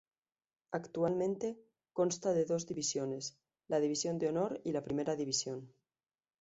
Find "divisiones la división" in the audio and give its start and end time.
2.65-4.17